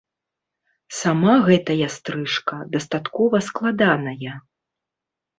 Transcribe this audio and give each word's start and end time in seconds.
Сама 0.99 1.33
гэтая 1.49 1.89
стрыжка 1.95 2.57
дастаткова 2.75 3.41
складаная. 3.49 4.33